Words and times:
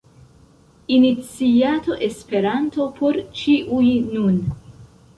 Iniciato 0.97 1.99
Esperanto 2.09 2.89
por 2.99 3.23
ĉiuj– 3.43 3.95
nun! 4.19 4.45